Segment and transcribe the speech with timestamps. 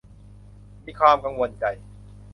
[0.85, 1.65] มีความกังวลใจ